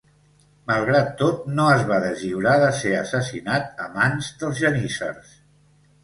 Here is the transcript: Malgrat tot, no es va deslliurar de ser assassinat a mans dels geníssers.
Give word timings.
Malgrat 0.69 1.09
tot, 1.17 1.41
no 1.57 1.65
es 1.73 1.83
va 1.91 1.99
deslliurar 2.05 2.53
de 2.63 2.69
ser 2.77 2.93
assassinat 3.01 3.83
a 3.83 3.85
mans 3.99 4.31
dels 4.41 4.57
geníssers. 4.63 5.35